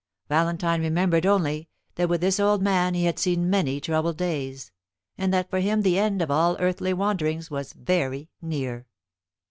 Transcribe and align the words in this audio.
Valentine 0.29 0.81
remembered 0.81 1.27
only 1.27 1.69
that 1.93 2.09
with 2.09 2.21
this 2.21 2.39
old 2.39 2.59
man 2.59 2.95
he 2.95 3.05
had 3.05 3.19
seen 3.19 3.51
many 3.51 3.79
troubled 3.79 4.17
days; 4.17 4.71
and 5.15 5.31
that 5.31 5.47
for 5.47 5.59
him 5.59 5.83
the 5.83 5.99
end 5.99 6.23
of 6.23 6.31
all 6.31 6.57
earthly 6.59 6.91
wanderings 6.91 7.51
was 7.51 7.73
very 7.73 8.27
near. 8.41 8.87